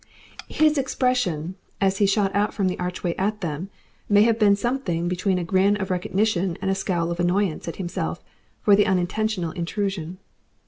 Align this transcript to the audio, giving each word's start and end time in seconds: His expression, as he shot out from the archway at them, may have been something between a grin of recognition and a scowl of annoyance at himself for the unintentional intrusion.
His 0.49 0.79
expression, 0.79 1.53
as 1.79 1.99
he 1.99 2.07
shot 2.07 2.33
out 2.33 2.55
from 2.55 2.67
the 2.67 2.79
archway 2.79 3.13
at 3.19 3.41
them, 3.41 3.69
may 4.09 4.23
have 4.23 4.39
been 4.39 4.55
something 4.55 5.07
between 5.07 5.37
a 5.37 5.43
grin 5.43 5.77
of 5.77 5.91
recognition 5.91 6.57
and 6.59 6.71
a 6.71 6.73
scowl 6.73 7.11
of 7.11 7.19
annoyance 7.19 7.67
at 7.67 7.75
himself 7.75 8.23
for 8.63 8.75
the 8.75 8.87
unintentional 8.87 9.51
intrusion. 9.51 10.17